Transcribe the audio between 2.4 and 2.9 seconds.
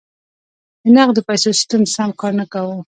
کاوه.